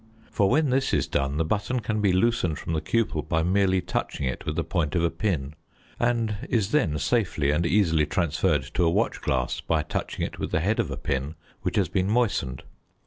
For 0.31 0.49
when 0.49 0.71
this 0.71 0.95
is 0.95 1.05
done 1.05 1.37
the 1.37 1.45
button 1.45 1.79
can 1.79 2.01
be 2.01 2.11
loosened 2.11 2.57
from 2.57 2.73
the 2.73 2.81
cupel 2.81 3.21
by 3.21 3.43
merely 3.43 3.81
touching 3.81 4.25
it 4.25 4.47
with 4.47 4.55
the 4.55 4.63
point 4.63 4.95
of 4.95 5.03
a 5.03 5.11
pin, 5.11 5.53
and 5.99 6.37
is 6.49 6.71
then 6.71 6.97
safely 6.97 7.51
and 7.51 7.67
easily 7.67 8.07
transferred 8.07 8.63
to 8.73 8.83
a 8.83 8.89
watch 8.89 9.21
glass 9.21 9.59
by 9.61 9.83
touching 9.83 10.25
it 10.25 10.39
with 10.39 10.49
the 10.49 10.59
head 10.59 10.79
of 10.79 10.89
a 10.89 10.97
pin 10.97 11.35
which 11.61 11.75
has 11.75 11.87
been 11.87 12.09
moistened. 12.09 12.63